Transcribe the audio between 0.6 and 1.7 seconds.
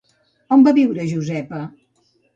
va viure Josepa?